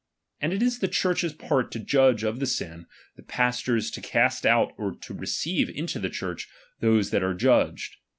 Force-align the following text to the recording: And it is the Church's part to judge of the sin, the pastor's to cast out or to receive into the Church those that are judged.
And 0.39 0.51
it 0.51 0.63
is 0.63 0.79
the 0.79 0.87
Church's 0.87 1.31
part 1.31 1.71
to 1.73 1.79
judge 1.79 2.23
of 2.23 2.39
the 2.39 2.47
sin, 2.47 2.87
the 3.17 3.21
pastor's 3.21 3.91
to 3.91 4.01
cast 4.01 4.47
out 4.47 4.73
or 4.75 4.95
to 4.95 5.13
receive 5.13 5.69
into 5.69 5.99
the 5.99 6.09
Church 6.09 6.49
those 6.79 7.11
that 7.11 7.21
are 7.21 7.35
judged. 7.35 7.97